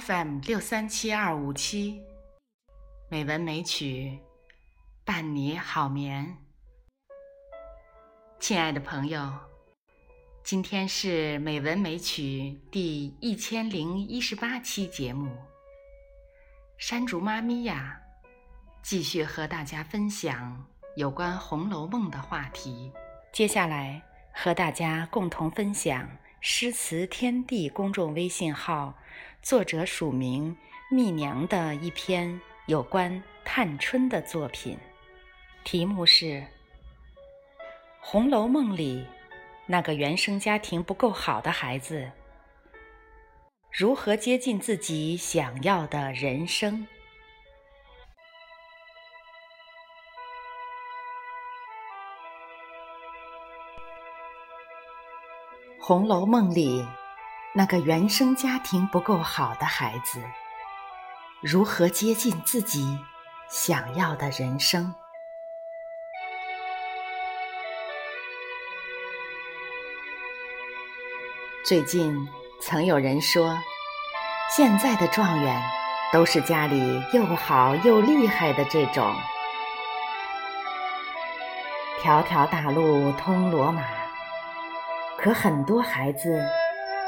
[0.00, 2.00] FM 六三七二五七，
[3.10, 4.18] 美文美曲
[5.04, 6.34] 伴你好眠。
[8.40, 9.30] 亲爱的朋友，
[10.42, 15.30] 今天是美文美曲第一千零一十八期节目。
[16.78, 18.00] 山竹妈咪呀，
[18.82, 20.66] 继续和大家分享
[20.96, 22.90] 有关《红楼梦》的话题。
[23.30, 24.02] 接下来
[24.32, 26.08] 和大家共同分享
[26.40, 28.94] 诗词天地公众微信号。
[29.42, 30.56] 作者署名
[30.88, 34.78] 蜜娘的一篇有关探春的作品，
[35.64, 36.24] 题目是
[38.00, 39.04] 《红楼梦》里
[39.66, 42.12] 那个原生家庭不够好的孩子
[43.72, 46.86] 如何接近自己想要的人生。
[55.84, 56.86] 《红楼梦》里。
[57.54, 60.22] 那个原生家庭不够好的孩子，
[61.42, 62.98] 如何接近自己
[63.50, 64.94] 想要的人生？
[71.62, 72.26] 最近
[72.62, 73.54] 曾有人说，
[74.56, 75.62] 现在的状元
[76.10, 79.14] 都是家里又好又厉害的这种，
[82.00, 83.82] 条条大路通罗马。
[85.18, 86.42] 可很多孩子。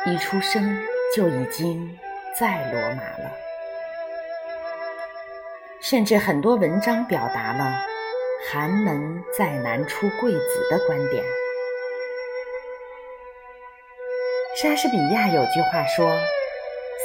[0.07, 0.79] 一出生
[1.17, 1.99] 就已经
[2.39, 3.33] 在罗马了，
[5.81, 7.75] 甚至很多文章表达了
[8.47, 10.39] “寒门再难出贵子”
[10.71, 11.25] 的观点。
[14.61, 16.15] 莎士比亚有句话说：“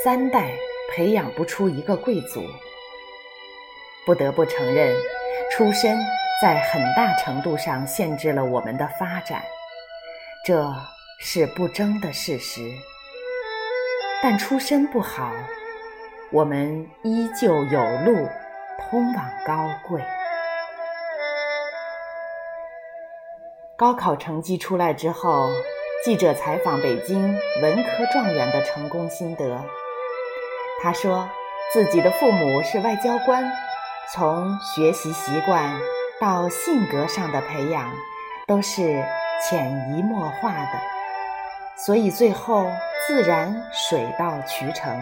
[0.04, 0.52] 三代
[0.92, 2.44] 培养不出一个贵族。”
[4.06, 4.94] 不得不承认，
[5.52, 5.98] 出身
[6.42, 9.42] 在很大程度上限制了我们的发展。
[10.44, 10.70] 这。
[11.22, 12.62] 是不争的事实，
[14.22, 15.32] 但出身不好，
[16.30, 18.28] 我们依旧有路
[18.78, 20.04] 通往高贵。
[23.78, 25.50] 高考成绩出来之后，
[26.04, 29.64] 记者采访北京文科状元的成功心得。
[30.82, 31.26] 他说，
[31.72, 33.50] 自己的父母是外交官，
[34.14, 35.80] 从学习习惯
[36.20, 37.90] 到性格上的培养，
[38.46, 39.02] 都是
[39.48, 40.82] 潜移默化的。
[41.78, 42.70] 所以最后
[43.08, 45.00] 自然水到渠成。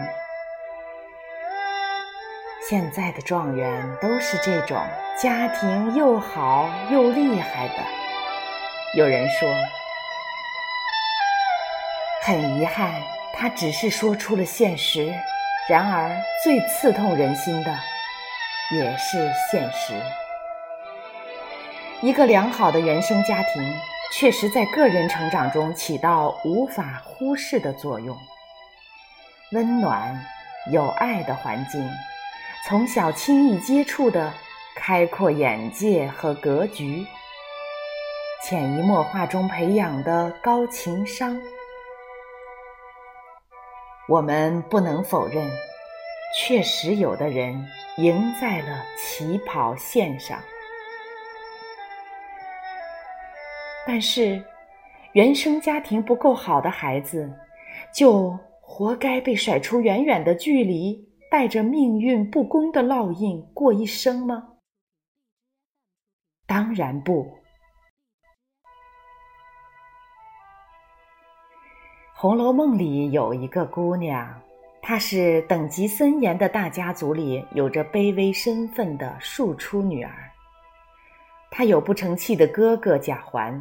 [2.68, 4.76] 现在的状元都是这种
[5.20, 7.74] 家庭又好又厉害的。
[8.94, 9.48] 有人说，
[12.22, 12.92] 很遗憾，
[13.34, 15.12] 他只是说出了现实。
[15.68, 16.10] 然而，
[16.42, 17.74] 最刺痛人心的
[18.72, 19.94] 也是现实。
[22.00, 23.78] 一个良好的原生家庭。
[24.10, 28.16] 确实在个人成长中起到无法忽视的作用。
[29.52, 30.18] 温暖、
[30.72, 31.88] 有爱的环境，
[32.66, 34.32] 从小轻易接触的
[34.74, 37.06] 开阔眼界和格局，
[38.44, 41.40] 潜移默化中培养的高情商，
[44.08, 45.50] 我们不能否认，
[46.36, 47.66] 确实有的人
[47.98, 50.38] 赢在了起跑线上。
[53.90, 54.44] 但是，
[55.14, 57.32] 原生家庭不够好的孩子，
[57.90, 64.56] 就活该被甩出远远的距离，带着命运不公的烙印过一生吗？
[66.46, 67.22] 当然不。
[72.12, 74.38] 《红楼梦》里有一个姑娘，
[74.82, 80.12] 她是等级森严的大家族里有着卑微身份的庶出女儿，
[81.50, 83.58] 她有不成器的哥哥贾环。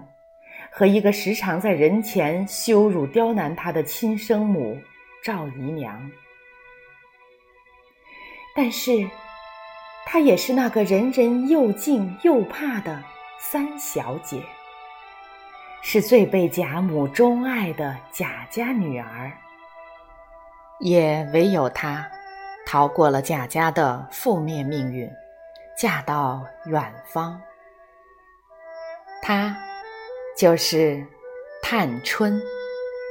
[0.78, 4.80] 和一个时常在人前羞辱刁难他的亲生母
[5.24, 6.00] 赵姨娘，
[8.56, 9.10] 但是，
[10.06, 13.04] 她也是那个人人又敬又怕的
[13.40, 14.40] 三小姐，
[15.82, 19.32] 是最被贾母钟爱的贾家女儿。
[20.80, 22.08] 也唯有她，
[22.68, 25.10] 逃过了贾家的负面命运，
[25.76, 27.42] 嫁到远方。
[29.24, 29.58] 她。
[30.38, 31.04] 就是
[31.64, 32.40] 探春，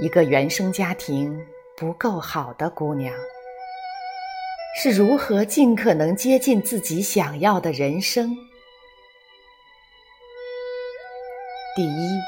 [0.01, 1.45] 一个原生家庭
[1.77, 3.13] 不够好的姑娘，
[4.81, 8.31] 是如何尽可能接近自己想要的人生？
[11.75, 12.21] 第一，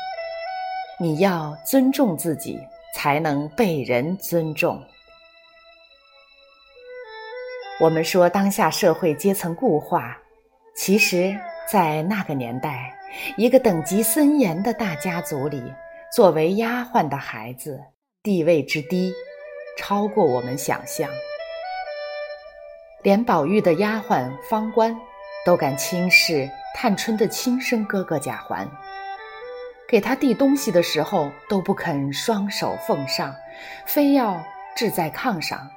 [0.99, 2.59] 你要尊重自己，
[2.93, 4.83] 才能被人尊重。
[7.81, 10.19] 我们说当下社会阶层固化，
[10.75, 11.33] 其实，
[11.71, 12.98] 在那个年代。
[13.37, 15.63] 一个等级森严的大家族里，
[16.15, 17.81] 作为丫鬟的孩子
[18.23, 19.13] 地位之低，
[19.77, 21.09] 超过我们想象。
[23.03, 24.95] 连宝玉的丫鬟方官
[25.47, 28.69] 都敢轻视探春的亲生哥哥贾环，
[29.89, 33.35] 给他递东西的时候都不肯双手奉上，
[33.87, 34.43] 非要
[34.77, 35.71] 置在炕上，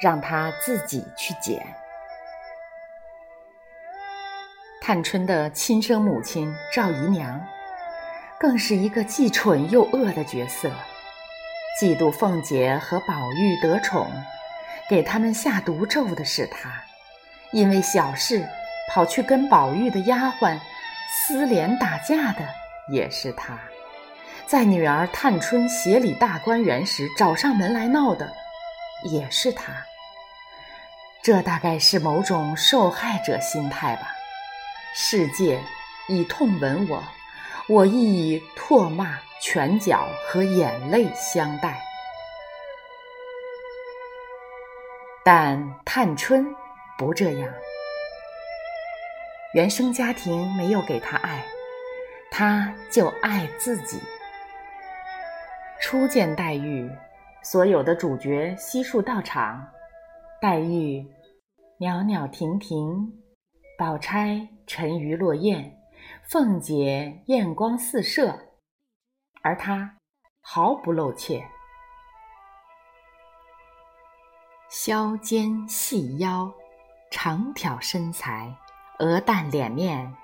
[0.00, 1.66] 让他自己去捡。
[4.88, 7.38] 探春的亲生母亲赵姨娘，
[8.40, 10.70] 更是一个既蠢又恶的角色。
[11.78, 14.10] 嫉妒凤姐和宝玉得宠，
[14.88, 16.70] 给他们下毒咒的是她；
[17.52, 18.48] 因为小事
[18.90, 20.58] 跑去跟宝玉的丫鬟
[21.10, 22.48] 撕连打架的
[22.90, 23.58] 也是她；
[24.46, 28.32] 在女儿探春协理大观园时找上门来闹的
[29.04, 29.70] 也是她。
[31.22, 34.14] 这大概是某种受害者心态吧。
[34.94, 35.60] 世界
[36.08, 37.02] 以痛吻我，
[37.68, 39.18] 我亦以唾骂。
[39.40, 41.80] 拳脚和眼泪相待，
[45.24, 46.44] 但探春
[46.98, 47.54] 不这样。
[49.54, 51.44] 原生家庭没有给她爱，
[52.32, 54.00] 她就爱自己。
[55.80, 56.90] 初见黛玉，
[57.40, 59.64] 所有的主角悉数到场，
[60.42, 61.06] 黛玉
[61.78, 63.12] 袅袅婷婷，
[63.78, 65.74] 宝钗沉鱼落雁，
[66.28, 68.38] 凤姐艳光四射。
[69.40, 69.96] 而她
[70.42, 71.42] 毫不露怯，
[74.68, 76.52] 削肩细腰，
[77.10, 78.54] 长挑身材，
[78.98, 80.14] 鹅蛋脸面，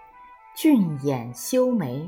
[0.55, 2.07] 俊眼修眉，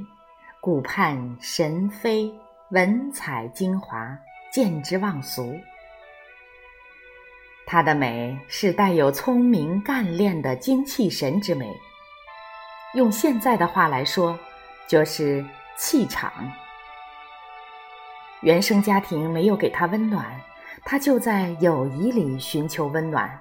[0.61, 2.31] 顾盼神飞，
[2.71, 4.15] 文采精华，
[4.53, 5.59] 见之忘俗。
[7.65, 11.75] 她的美是带有聪明干练的精气神之美，
[12.97, 14.39] 用现在的话来说，
[14.89, 15.45] 就是
[15.77, 16.33] 气场。
[18.41, 20.25] 原生家庭没有给他温暖，
[20.83, 23.39] 他就在友谊里寻求温暖，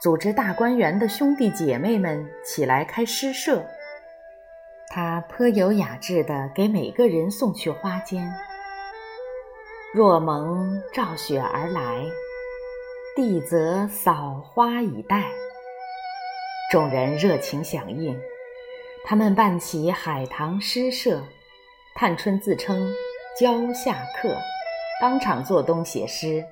[0.00, 3.62] 组织大观园的兄弟姐妹们起来开诗社。
[4.88, 8.26] 他颇有雅致地给每个人送去花笺。
[9.92, 12.02] 若蒙照雪而来，
[13.14, 15.24] 地则扫花以待。
[16.72, 18.18] 众人热情响应，
[19.04, 21.22] 他们办起海棠诗社。
[21.94, 22.92] 探春自称。
[23.38, 24.36] 教下客，
[25.00, 26.44] 当场做东写诗，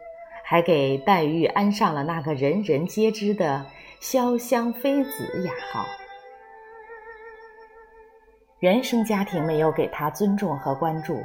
[0.43, 3.67] 还给黛玉安上了那个人人皆知的
[4.01, 5.85] “潇湘妃子”雅号。
[8.61, 11.21] 原生家庭没有给她尊重和关注，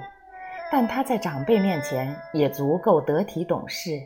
[0.72, 4.02] 但她在长辈面前也足够得体懂事。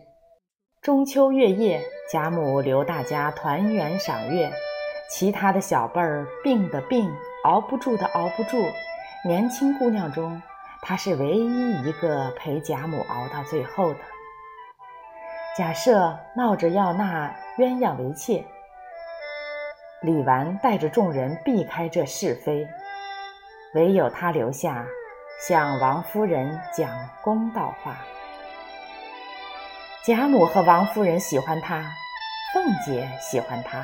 [0.82, 1.82] 中秋月夜，
[2.12, 4.52] 贾母留大家团圆赏月，
[5.10, 7.12] 其他的小辈儿病的病，
[7.44, 8.58] 熬不住的熬不住，
[9.26, 10.42] 年轻姑娘中。
[10.82, 14.00] 她是唯一一个陪贾母熬到最后的。
[15.58, 18.46] 假设闹着要纳鸳鸯为妾，
[20.02, 22.68] 李纨带着众人避开这是非，
[23.74, 24.86] 唯有她留下，
[25.42, 26.90] 向王夫人讲
[27.24, 27.98] 公道话。
[30.06, 31.84] 贾母和王夫人喜欢她，
[32.54, 33.84] 凤姐喜欢她，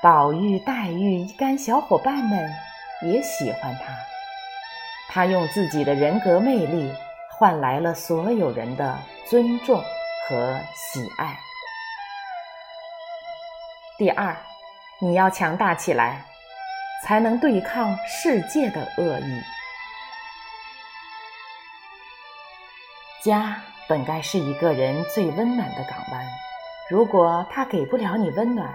[0.00, 2.50] 宝玉、黛玉一干小伙伴们
[3.02, 3.92] 也喜欢他。
[5.08, 6.92] 他用自己的人格魅力
[7.30, 9.82] 换来了所有人的尊重
[10.28, 11.38] 和喜爱。
[13.96, 14.36] 第二，
[15.00, 16.22] 你要强大起来，
[17.04, 19.42] 才能对抗世界的恶意。
[23.24, 26.24] 家本该是一个人最温暖的港湾，
[26.88, 28.72] 如果他给不了你温暖，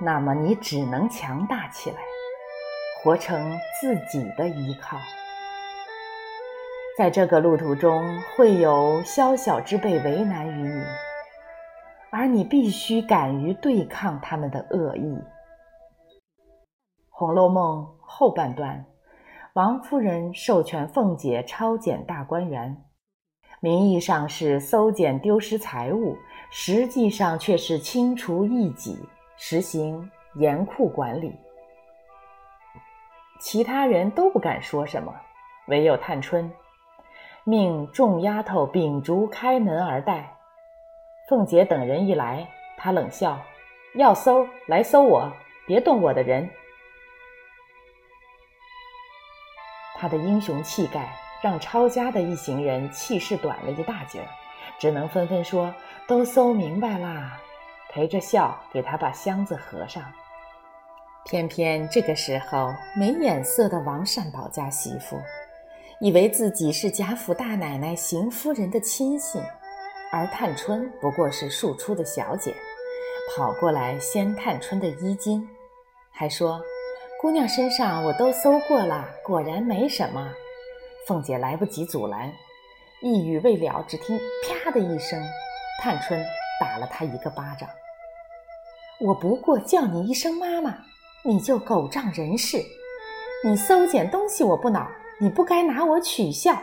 [0.00, 1.96] 那么你只能强大起来，
[3.02, 4.96] 活成自己的依靠。
[6.96, 10.82] 在这个路途中，会有宵小之辈为难于你，
[12.10, 15.02] 而你必须敢于对抗他们的恶意。
[17.10, 18.84] 《红楼梦》后半段，
[19.54, 22.84] 王夫人授权凤姐抄检大观园，
[23.58, 26.16] 名义上是搜检丢失财物，
[26.50, 28.96] 实际上却是清除异己，
[29.38, 31.34] 实行严酷管理。
[33.40, 35.14] 其他人都不敢说什么，
[35.68, 36.52] 唯有探春。
[37.44, 40.36] 命众丫头秉烛开门而待。
[41.28, 43.40] 凤姐等人一来，她冷笑
[43.94, 45.32] ：“要搜来搜我，
[45.66, 46.50] 别动我的人。”
[49.94, 51.08] 她的英雄气概
[51.40, 54.20] 让抄家的一行人气势短了一大截，
[54.78, 55.72] 只能纷纷说
[56.06, 57.40] ：“都搜明白啦。”
[57.90, 60.02] 陪着笑给他把箱子合上。
[61.24, 65.20] 偏偏这个时候，没眼色的王善保家媳妇。
[66.00, 69.42] 以为自己是贾府大奶奶邢夫人的亲信，
[70.12, 72.54] 而探春不过是庶出的小姐，
[73.34, 75.44] 跑过来掀探春的衣襟，
[76.12, 76.62] 还说
[77.20, 80.32] ：“姑娘身上我都搜过了，果然没什么。”
[81.04, 82.32] 凤姐来不及阻拦，
[83.02, 84.16] 一语未了，只听
[84.46, 85.20] “啪”的一声，
[85.82, 86.24] 探春
[86.60, 87.68] 打了他一个巴掌。
[89.00, 90.74] 我不过叫你一声妈妈，
[91.22, 92.58] 你就狗仗人势。
[93.44, 94.88] 你搜捡东西我不恼，
[95.20, 96.60] 你不该拿我取笑。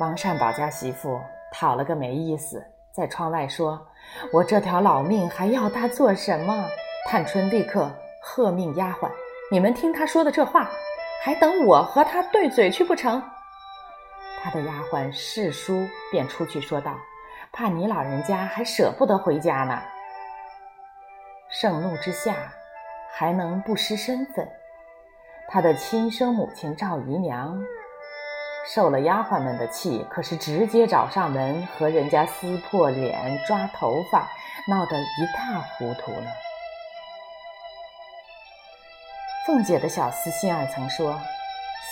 [0.00, 1.20] 王善保家媳妇
[1.52, 3.86] 讨了个没意思，在窗外说
[4.32, 6.68] ：“我这条老命还要他做什么？”
[7.08, 7.88] 探春立刻
[8.20, 9.08] 喝命丫鬟
[9.52, 10.68] ：“你们听他说的这话，
[11.22, 13.22] 还等我和他对嘴去不成？”
[14.42, 16.98] 他的丫鬟侍书便出去说道
[17.52, 19.80] ：“怕你老人家还舍不得回家呢。”
[21.48, 22.34] 盛怒之下。
[23.14, 24.48] 还能不失身份？
[25.46, 27.62] 他的亲生母亲赵姨娘
[28.66, 34.26] 受了丫鬟们的气，可是直接找上门和人家撕破脸、抓头发，
[34.66, 36.30] 闹得一塌糊涂呢。
[39.46, 41.20] 凤姐的小厮心儿曾说，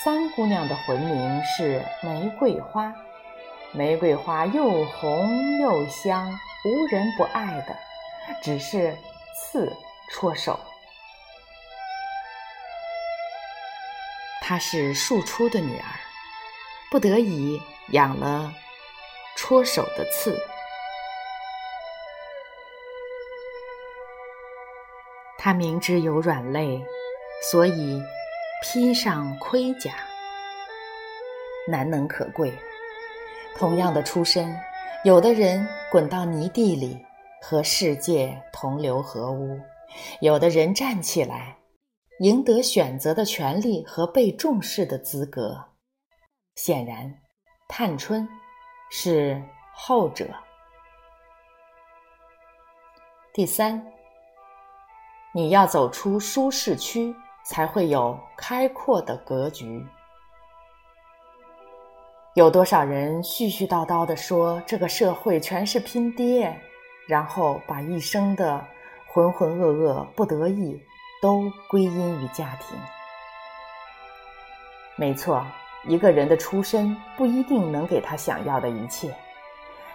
[0.03, 2.91] 三姑娘的魂名是玫瑰花，
[3.71, 6.27] 玫瑰花又红又香，
[6.65, 7.77] 无人不爱的，
[8.41, 8.97] 只是
[9.35, 9.71] 刺
[10.09, 10.59] 戳手。
[14.41, 15.85] 她是庶出的女儿，
[16.89, 18.51] 不得已养了
[19.37, 20.35] 戳手的刺。
[25.37, 26.83] 她明知有软肋，
[27.51, 28.01] 所以
[28.63, 29.91] 披上盔甲，
[31.67, 32.53] 难能可贵。
[33.57, 34.55] 同样的出身，
[35.03, 37.03] 有的人滚到泥地里，
[37.41, 39.59] 和世界同流合污；
[40.21, 41.57] 有的人站起来。
[42.19, 45.69] 赢得选择的权利和被重视的资格，
[46.53, 47.11] 显然，
[47.67, 48.29] 探春
[48.91, 49.41] 是
[49.73, 50.27] 后者。
[53.33, 53.83] 第三，
[55.33, 59.85] 你要走出舒适区，才会有开阔的格局。
[62.35, 66.55] 有多少人絮絮叨叨地说这个社会全是拼爹，
[67.07, 68.65] 然后把一生的
[69.07, 70.81] 浑浑噩噩、不得意。
[71.21, 72.75] 都归因于家庭。
[74.95, 75.45] 没错，
[75.85, 79.15] 一个人的出身不一定能给他想要的一切，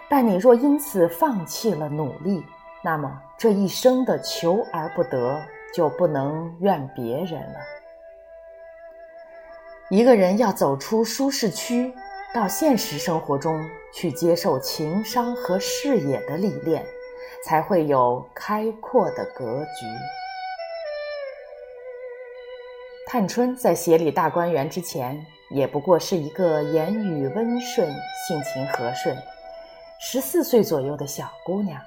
[0.07, 2.41] 但你若因此放弃了努力，
[2.81, 5.37] 那么这一生的求而不得
[5.73, 7.59] 就不能怨别人了。
[9.89, 11.93] 一个人要走出舒适区，
[12.33, 16.85] 到现实生活中去接受情商和视野的历练，
[17.45, 19.85] 才会有开阔的格局。
[23.05, 27.89] 探春在协理大观园之前，也不过是一个言语温顺、
[28.27, 29.15] 性情和顺、
[29.97, 31.81] 十四岁左右的小姑娘。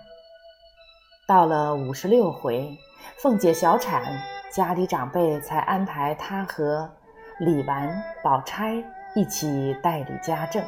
[1.31, 2.77] 到了五十六回，
[3.19, 4.03] 凤姐小产，
[4.51, 6.91] 家里长辈才安排她和
[7.39, 7.89] 李纨、
[8.21, 8.83] 宝钗
[9.15, 10.61] 一起代理家政。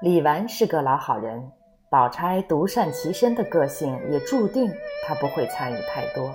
[0.00, 1.52] 李纨是个老好人，
[1.88, 4.68] 宝钗独善其身的个性也注定
[5.06, 6.34] 她不会参与太多。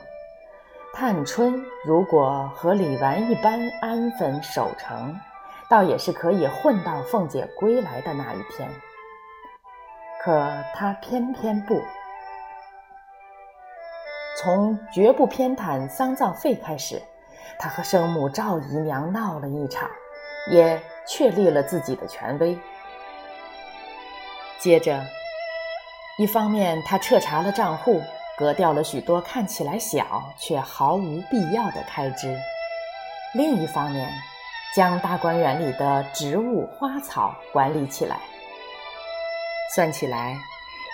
[0.93, 5.13] 探春如果和李纨一般安分守成，
[5.69, 8.69] 倒也是可以混到凤姐归来的那一天。
[10.23, 11.81] 可她偏偏不。
[14.41, 17.01] 从绝不偏袒丧葬费开始，
[17.59, 19.89] 他和生母赵姨娘闹了一场，
[20.49, 22.57] 也确立了自己的权威。
[24.57, 25.03] 接着，
[26.17, 28.01] 一方面他彻查了账户。
[28.37, 32.33] 割掉了许多看起来小却毫无必要的开支。
[33.33, 34.09] 另一方面，
[34.73, 38.21] 将大观园里的植物花草管理起来。
[39.75, 40.37] 算起来，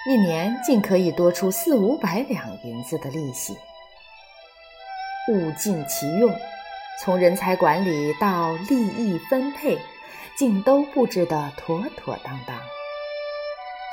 [0.08, 3.58] 一年竟可以多出四五百两银子的利息。
[5.32, 6.32] 物尽其用，
[7.02, 9.80] 从人才管理到利益分配，
[10.38, 12.56] 竟都布置得妥妥当当。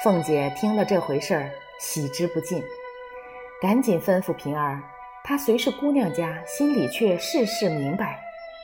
[0.04, 1.50] 凤姐听了这回事儿，
[1.80, 2.62] 喜之不尽。
[3.62, 4.82] 赶紧吩咐平儿，
[5.24, 8.20] 她虽是姑娘家，心里却事事明白，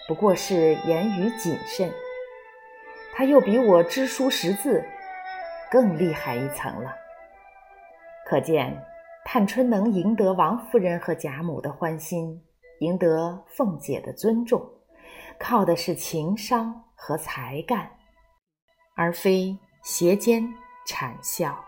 [0.06, 1.90] 不过是言语谨慎。
[3.14, 4.84] 她又比我知书识字，
[5.70, 6.94] 更厉害一层了。
[8.28, 8.85] 可见，
[9.25, 12.38] 探春能赢得王夫人和贾母的欢心，
[12.80, 14.62] 赢得凤姐的尊重，
[15.38, 17.90] 靠的是情商和才干，
[18.94, 20.47] 而非斜肩
[20.87, 21.64] 谄笑。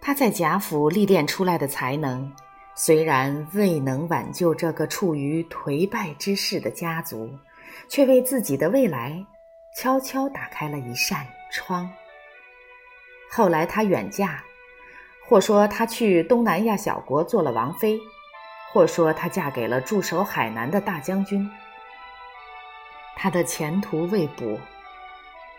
[0.00, 2.34] 他在贾府历练出来的才能，
[2.74, 7.30] 虽然未能挽救这个处于颓败之势的家族，
[7.88, 9.24] 却为自己的未来
[9.78, 11.88] 悄悄打开了一扇窗。
[13.34, 14.44] 后来她远嫁，
[15.26, 17.98] 或说她去东南亚小国做了王妃，
[18.70, 21.50] 或说她嫁给了驻守海南的大将军。
[23.16, 24.58] 她的前途未卜，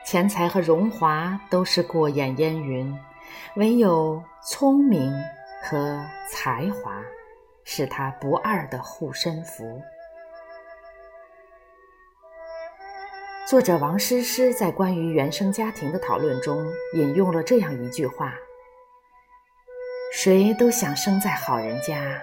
[0.06, 2.96] 钱财和荣华都是过眼烟云，
[3.56, 5.12] 唯有聪明
[5.63, 6.00] 和
[6.30, 7.01] 才华
[7.63, 9.82] 是她不二的护身符。
[13.53, 18.33] 作者王诗诗在关于原生家庭的讨论中引用了这样一句话
[20.12, 22.19] ：“谁都想生在好人家，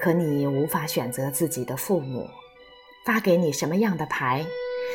[0.00, 2.28] 可你无法选择自己的父母，
[3.06, 4.44] 发给你什么样的牌，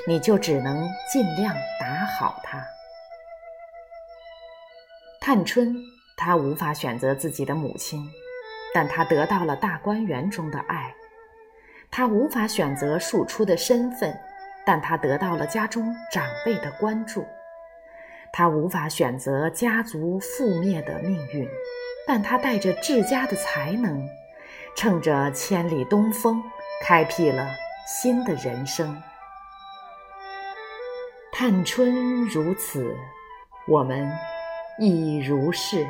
[0.05, 2.62] 你就只能尽量打好它。”
[5.21, 5.74] 探春，
[6.17, 8.05] 她无法选择自己的母亲，
[8.74, 10.93] 但她得到了大观园中的爱；
[11.89, 14.13] 她无法选择庶出的身份。
[14.71, 17.25] 但他得到了家中长辈的关注，
[18.31, 21.49] 他无法选择家族覆灭的命运，
[22.05, 24.07] 但他带着治家的才能，
[24.77, 26.39] 乘着千里东风，
[26.83, 27.49] 开辟了
[27.88, 28.95] 新的人生。
[31.31, 32.95] 探春如此，
[33.67, 34.07] 我们
[34.77, 35.83] 亦如是。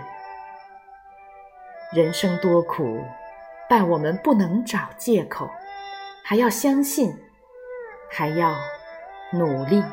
[1.91, 3.03] 人生多苦，
[3.67, 5.49] 但我们不能找借口，
[6.23, 7.13] 还要相信。
[8.09, 8.55] 还要
[9.31, 9.83] 努力。